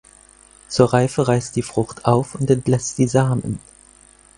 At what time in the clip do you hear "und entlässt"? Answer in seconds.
2.33-2.97